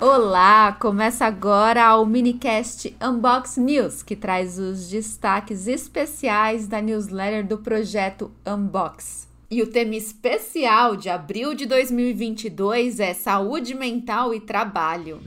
[0.00, 7.58] Olá, começa agora o minicast Unbox News, que traz os destaques especiais da newsletter do
[7.58, 9.28] projeto Unbox.
[9.50, 15.20] E o tema especial de abril de 2022 é saúde mental e trabalho.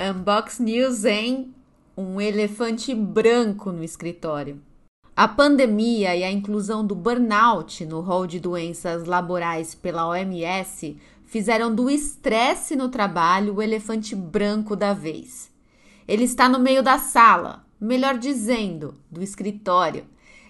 [0.00, 1.52] Unbox News em
[1.96, 4.60] um elefante branco no escritório.
[5.16, 11.74] A pandemia e a inclusão do burnout no rol de doenças laborais pela OMS fizeram
[11.74, 15.50] do estresse no trabalho o elefante branco da vez.
[16.08, 20.04] Ele está no meio da sala, melhor dizendo, do escritório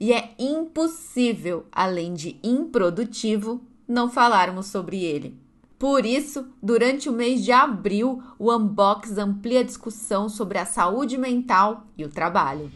[0.00, 5.38] e é impossível, além de improdutivo, não falarmos sobre ele.
[5.78, 11.18] Por isso, durante o mês de abril, o Unbox amplia a discussão sobre a saúde
[11.18, 12.70] mental e o trabalho.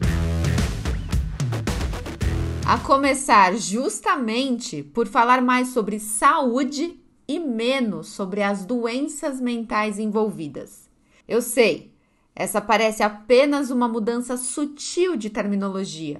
[2.71, 10.87] A começar justamente por falar mais sobre saúde e menos sobre as doenças mentais envolvidas.
[11.27, 11.91] Eu sei,
[12.35, 16.19] essa parece apenas uma mudança sutil de terminologia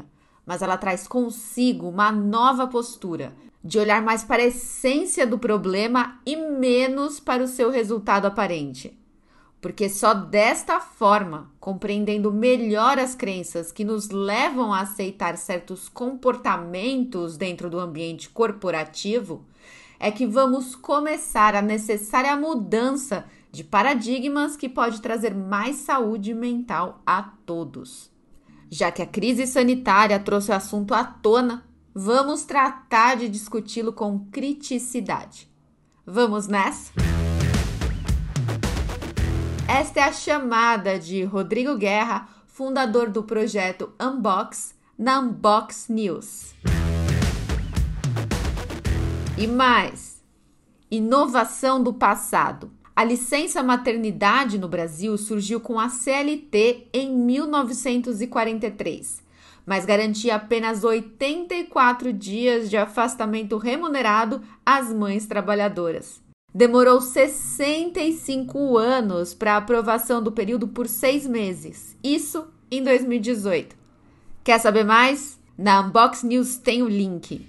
[0.50, 6.20] mas ela traz consigo uma nova postura de olhar mais para a essência do problema
[6.26, 8.98] e menos para o seu resultado aparente.
[9.62, 17.36] Porque só desta forma, compreendendo melhor as crenças que nos levam a aceitar certos comportamentos
[17.36, 19.46] dentro do ambiente corporativo,
[20.00, 27.02] é que vamos começar a necessária mudança de paradigmas que pode trazer mais saúde mental
[27.06, 28.10] a todos.
[28.70, 34.20] Já que a crise sanitária trouxe o assunto à tona, vamos tratar de discuti-lo com
[34.32, 35.50] criticidade.
[36.06, 36.94] Vamos nessa?
[39.70, 46.56] Esta é a chamada de Rodrigo Guerra, fundador do projeto Unbox, na Unbox News.
[49.38, 50.24] E mais:
[50.90, 52.72] inovação do passado.
[52.96, 59.22] A licença maternidade no Brasil surgiu com a CLT em 1943,
[59.68, 66.28] mas garantia apenas 84 dias de afastamento remunerado às mães trabalhadoras.
[66.54, 73.76] Demorou 65 anos para a aprovação do período por seis meses, isso em 2018.
[74.44, 75.40] Quer saber mais?
[75.56, 77.48] Na Unbox News tem o link.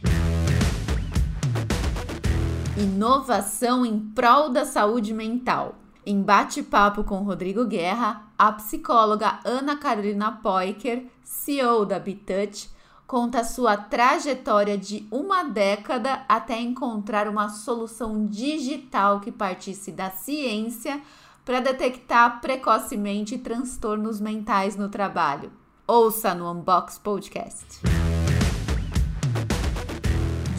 [2.76, 5.76] Inovação em prol da saúde mental.
[6.04, 12.68] Em bate-papo com Rodrigo Guerra, a psicóloga Ana Carolina Poiker, CEO da Bitouch,
[13.10, 21.02] conta sua trajetória de uma década até encontrar uma solução digital que partisse da ciência
[21.44, 25.50] para detectar precocemente transtornos mentais no trabalho.
[25.88, 27.80] Ouça no Unbox Podcast.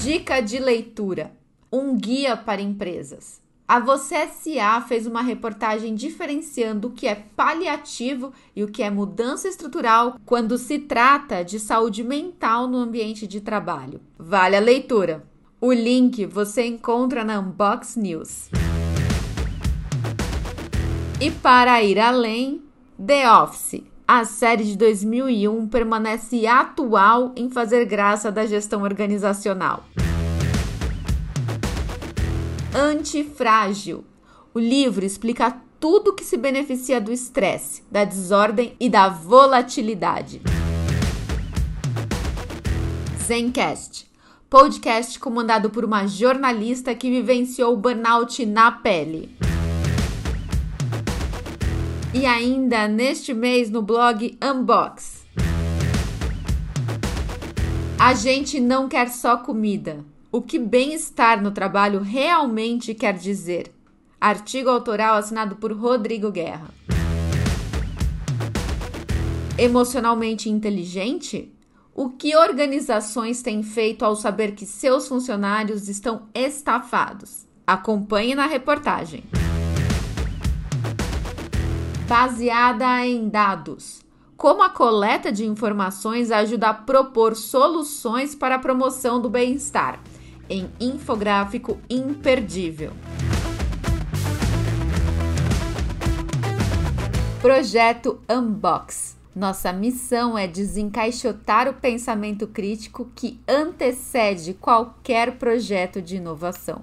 [0.03, 1.31] Dica de leitura
[1.72, 3.41] um guia para empresas.
[3.72, 8.90] A Você SA fez uma reportagem diferenciando o que é paliativo e o que é
[8.90, 14.02] mudança estrutural quando se trata de saúde mental no ambiente de trabalho.
[14.20, 15.24] Vale a leitura.
[15.62, 18.50] O link você encontra na Unbox News.
[21.22, 22.62] E para ir além,
[23.02, 23.86] The Office.
[24.06, 29.86] A série de 2001 permanece atual em fazer graça da gestão organizacional.
[32.74, 34.06] Antifrágil.
[34.54, 40.42] O livro explica tudo que se beneficia do estresse, da desordem e da volatilidade.
[43.22, 44.09] Zencast.
[44.50, 49.36] Podcast comandado por uma jornalista que vivenciou o burnout na pele.
[52.14, 55.26] E ainda neste mês no blog Unbox.
[58.00, 63.69] A gente não quer só comida o que bem-estar no trabalho realmente quer dizer.
[64.19, 66.69] Artigo autoral assinado por Rodrigo Guerra.
[69.58, 71.53] Emocionalmente inteligente?
[71.94, 77.46] O que organizações têm feito ao saber que seus funcionários estão estafados?
[77.67, 79.26] Acompanhe na reportagem.
[82.08, 84.02] Baseada em dados.
[84.38, 90.00] Como a coleta de informações ajuda a propor soluções para a promoção do bem-estar
[90.52, 92.92] em infográfico imperdível.
[97.42, 99.18] Projeto Unbox.
[99.34, 106.82] Nossa missão é desencaixotar o pensamento crítico que antecede qualquer projeto de inovação.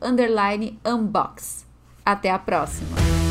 [0.86, 1.72] unbox.
[2.06, 3.23] Até a próxima!